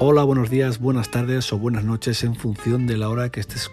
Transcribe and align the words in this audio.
Hola, 0.00 0.22
buenos 0.22 0.48
días, 0.48 0.78
buenas 0.78 1.10
tardes 1.10 1.52
o 1.52 1.58
buenas 1.58 1.82
noches 1.82 2.22
en 2.22 2.36
función 2.36 2.86
de 2.86 2.96
la 2.96 3.08
hora 3.08 3.30
que 3.30 3.40
estés, 3.40 3.68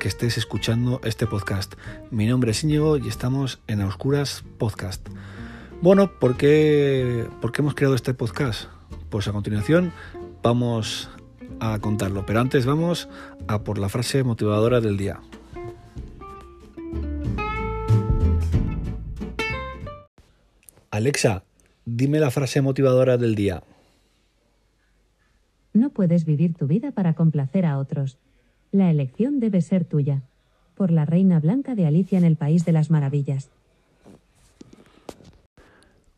que 0.00 0.08
estés 0.08 0.36
escuchando 0.36 1.00
este 1.04 1.28
podcast. 1.28 1.74
Mi 2.10 2.26
nombre 2.26 2.50
es 2.50 2.64
Íñigo 2.64 2.96
y 2.96 3.06
estamos 3.06 3.60
en 3.68 3.82
Oscuras 3.82 4.42
Podcast. 4.58 5.08
Bueno, 5.80 6.10
¿por 6.18 6.36
qué, 6.36 7.28
¿por 7.40 7.52
qué 7.52 7.62
hemos 7.62 7.76
creado 7.76 7.94
este 7.94 8.12
podcast? 8.12 8.64
Pues 9.08 9.28
a 9.28 9.32
continuación 9.32 9.92
vamos 10.42 11.10
a 11.60 11.78
contarlo, 11.78 12.26
pero 12.26 12.40
antes 12.40 12.66
vamos 12.66 13.08
a 13.46 13.62
por 13.62 13.78
la 13.78 13.88
frase 13.88 14.24
motivadora 14.24 14.80
del 14.80 14.96
día. 14.96 15.20
Alexa, 20.90 21.44
dime 21.84 22.18
la 22.18 22.32
frase 22.32 22.62
motivadora 22.62 23.16
del 23.16 23.36
día. 23.36 23.62
No 25.78 25.90
puedes 25.90 26.24
vivir 26.24 26.54
tu 26.54 26.66
vida 26.66 26.90
para 26.90 27.14
complacer 27.14 27.64
a 27.64 27.78
otros. 27.78 28.18
La 28.72 28.90
elección 28.90 29.38
debe 29.38 29.60
ser 29.60 29.84
tuya. 29.84 30.22
Por 30.74 30.90
la 30.90 31.04
Reina 31.04 31.38
Blanca 31.38 31.76
de 31.76 31.86
Alicia 31.86 32.18
en 32.18 32.24
el 32.24 32.34
País 32.34 32.64
de 32.64 32.72
las 32.72 32.90
Maravillas. 32.90 33.48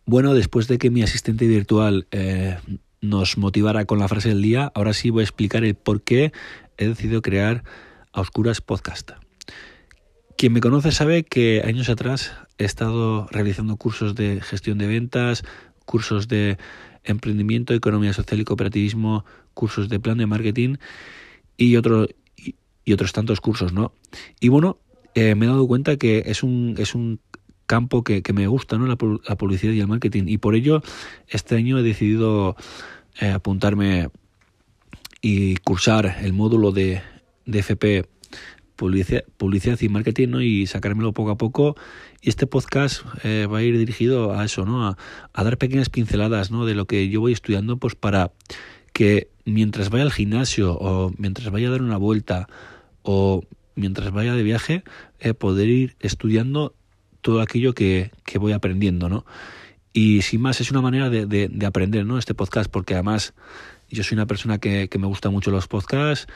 Bueno, 0.06 0.32
después 0.32 0.66
de 0.66 0.78
que 0.78 0.88
mi 0.88 1.02
asistente 1.02 1.46
virtual 1.46 2.06
eh, 2.10 2.56
nos 3.02 3.36
motivara 3.36 3.84
con 3.84 3.98
la 3.98 4.08
frase 4.08 4.30
del 4.30 4.40
día, 4.40 4.72
ahora 4.74 4.94
sí 4.94 5.10
voy 5.10 5.20
a 5.20 5.24
explicar 5.24 5.62
el 5.62 5.74
por 5.74 6.00
qué 6.00 6.32
he 6.78 6.88
decidido 6.88 7.20
crear 7.20 7.62
a 8.14 8.22
Oscuras 8.22 8.62
Podcast. 8.62 9.10
Quien 10.38 10.54
me 10.54 10.60
conoce 10.60 10.90
sabe 10.90 11.22
que 11.22 11.62
años 11.66 11.90
atrás 11.90 12.32
he 12.56 12.64
estado 12.64 13.26
realizando 13.30 13.76
cursos 13.76 14.14
de 14.14 14.40
gestión 14.40 14.78
de 14.78 14.86
ventas, 14.86 15.44
cursos 15.84 16.28
de 16.28 16.56
emprendimiento, 17.04 17.74
economía 17.74 18.12
social 18.12 18.40
y 18.40 18.44
cooperativismo, 18.44 19.24
cursos 19.54 19.88
de 19.88 20.00
plan 20.00 20.18
de 20.18 20.26
marketing 20.26 20.76
y, 21.56 21.76
otro, 21.76 22.06
y, 22.36 22.92
otros 22.92 23.12
tantos 23.12 23.40
cursos, 23.40 23.72
¿no? 23.72 23.92
Y 24.40 24.48
bueno, 24.48 24.78
eh, 25.14 25.34
me 25.34 25.46
he 25.46 25.48
dado 25.48 25.66
cuenta 25.66 25.96
que 25.96 26.24
es 26.26 26.42
un, 26.42 26.74
es 26.78 26.94
un 26.94 27.20
campo 27.66 28.02
que, 28.02 28.22
me 28.32 28.46
gusta, 28.46 28.78
¿no? 28.78 28.86
La, 28.86 28.96
publicidad 28.96 29.72
y 29.72 29.80
el 29.80 29.86
marketing. 29.86 30.24
Y 30.26 30.38
por 30.38 30.54
ello, 30.54 30.82
este 31.28 31.56
año 31.56 31.78
he 31.78 31.82
decidido 31.82 32.56
eh, 33.20 33.28
apuntarme 33.30 34.10
y 35.22 35.56
cursar 35.56 36.16
el 36.22 36.32
módulo 36.32 36.72
de, 36.72 37.02
de 37.46 37.58
FP 37.60 38.06
publicidad, 38.80 39.80
y 39.80 39.88
marketing 39.88 40.28
¿no? 40.28 40.40
y 40.40 40.66
sacármelo 40.66 41.12
poco 41.12 41.30
a 41.30 41.36
poco. 41.36 41.76
Y 42.20 42.28
este 42.30 42.46
podcast 42.46 43.02
eh, 43.22 43.46
va 43.46 43.58
a 43.58 43.62
ir 43.62 43.76
dirigido 43.78 44.32
a 44.32 44.44
eso, 44.44 44.64
¿no? 44.64 44.86
A, 44.86 44.96
a, 45.32 45.44
dar 45.44 45.58
pequeñas 45.58 45.90
pinceladas 45.90 46.50
¿no? 46.50 46.66
de 46.66 46.74
lo 46.74 46.86
que 46.86 47.08
yo 47.08 47.20
voy 47.20 47.32
estudiando 47.32 47.76
pues 47.76 47.94
para 47.94 48.32
que 48.92 49.28
mientras 49.44 49.90
vaya 49.90 50.04
al 50.04 50.12
gimnasio 50.12 50.74
o 50.74 51.12
mientras 51.16 51.50
vaya 51.50 51.68
a 51.68 51.70
dar 51.70 51.82
una 51.82 51.96
vuelta 51.96 52.48
o 53.02 53.44
mientras 53.74 54.10
vaya 54.12 54.34
de 54.34 54.42
viaje, 54.42 54.82
eh, 55.18 55.34
poder 55.34 55.68
ir 55.68 55.96
estudiando 56.00 56.74
todo 57.20 57.40
aquello 57.40 57.74
que, 57.74 58.10
que, 58.24 58.38
voy 58.38 58.52
aprendiendo, 58.52 59.08
¿no? 59.08 59.24
Y 59.92 60.22
sin 60.22 60.40
más, 60.40 60.60
es 60.60 60.70
una 60.70 60.80
manera 60.80 61.10
de, 61.10 61.26
de, 61.26 61.48
de, 61.48 61.66
aprender, 61.66 62.06
¿no? 62.06 62.18
Este 62.18 62.34
podcast, 62.34 62.70
porque 62.70 62.94
además 62.94 63.34
yo 63.90 64.04
soy 64.04 64.14
una 64.14 64.26
persona 64.26 64.58
que, 64.58 64.88
que 64.88 64.98
me 64.98 65.06
gusta 65.06 65.30
mucho 65.30 65.50
los 65.50 65.66
podcasts 65.66 66.26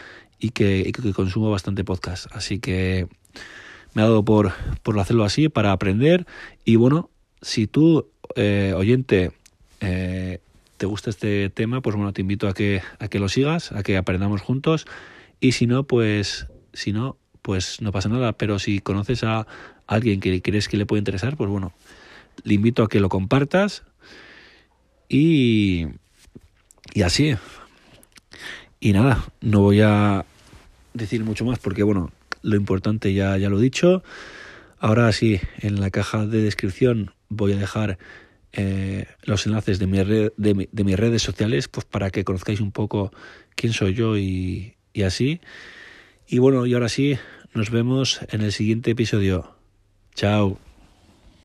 y 0.40 0.50
que, 0.50 0.90
que, 0.92 1.12
consumo 1.12 1.50
bastante 1.50 1.84
podcast. 1.84 2.26
Así 2.32 2.58
que 2.58 3.06
me 3.94 4.02
ha 4.02 4.06
dado 4.06 4.24
por, 4.24 4.52
por 4.82 4.98
hacerlo 4.98 5.24
así, 5.24 5.48
para 5.48 5.70
aprender. 5.70 6.26
Y 6.64 6.76
bueno, 6.76 7.10
si 7.42 7.68
tú, 7.68 8.10
eh, 8.34 8.72
oyente, 8.76 9.30
eh, 9.80 10.40
te 10.76 10.86
gusta 10.86 11.10
este 11.10 11.48
tema, 11.50 11.80
pues 11.80 11.94
bueno, 11.94 12.12
te 12.12 12.22
invito 12.22 12.48
a 12.48 12.54
que, 12.54 12.82
a 12.98 13.06
que 13.06 13.20
lo 13.20 13.28
sigas, 13.28 13.70
a 13.70 13.84
que 13.84 13.96
aprendamos 13.96 14.40
juntos. 14.40 14.84
Y 15.38 15.52
si 15.52 15.68
no, 15.68 15.84
pues, 15.84 16.48
si 16.72 16.92
no, 16.92 17.18
pues 17.40 17.80
no 17.80 17.92
pasa 17.92 18.08
nada. 18.08 18.32
Pero 18.32 18.58
si 18.58 18.80
conoces 18.80 19.22
a 19.22 19.46
alguien 19.86 20.18
que 20.18 20.42
crees 20.42 20.68
que 20.68 20.76
le 20.76 20.86
puede 20.86 20.98
interesar, 20.98 21.36
pues 21.36 21.48
bueno, 21.48 21.72
le 22.42 22.54
invito 22.54 22.82
a 22.82 22.88
que 22.88 23.00
lo 23.00 23.08
compartas. 23.08 23.84
Y, 25.08 25.86
y 26.92 27.02
así. 27.02 27.36
Y 28.80 28.92
nada, 28.92 29.24
no 29.40 29.60
voy 29.60 29.80
a 29.80 30.24
decir 30.92 31.24
mucho 31.24 31.44
más 31.44 31.58
porque, 31.58 31.82
bueno, 31.82 32.10
lo 32.42 32.56
importante 32.56 33.14
ya, 33.14 33.36
ya 33.38 33.48
lo 33.48 33.58
he 33.58 33.62
dicho. 33.62 34.02
Ahora 34.78 35.10
sí, 35.12 35.40
en 35.60 35.80
la 35.80 35.90
caja 35.90 36.26
de 36.26 36.42
descripción 36.42 37.12
voy 37.28 37.52
a 37.52 37.56
dejar 37.56 37.98
eh, 38.52 39.06
los 39.22 39.46
enlaces 39.46 39.78
de, 39.78 40.32
de, 40.36 40.84
mis 40.84 40.96
redes 40.96 41.22
sociales 41.22 41.66
pues 41.68 41.84
para 41.84 42.10
que 42.10 42.22
conozcáis 42.22 42.60
un 42.60 42.70
poco 42.70 43.10
quién 43.56 43.72
soy 43.72 43.94
yo 43.94 44.16
y, 44.16 44.76
y 44.92 45.02
así. 45.02 45.40
Y 46.28 46.38
bueno, 46.38 46.66
y 46.66 46.74
ahora 46.74 46.88
sí, 46.88 47.18
nos 47.54 47.70
vemos 47.70 48.20
en 48.30 48.42
el 48.42 48.52
siguiente 48.52 48.92
episodio. 48.92 49.56
Chao. 50.14 50.58